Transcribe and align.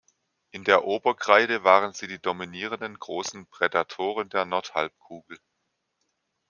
In 0.49 0.63
der 0.63 0.85
Oberkreide 0.85 1.63
waren 1.63 1.93
sie 1.93 2.07
die 2.07 2.19
dominierenden 2.19 2.97
großen 2.97 3.45
Prädatoren 3.45 4.29
der 4.29 4.45
Nordhalbkugel. 4.45 5.37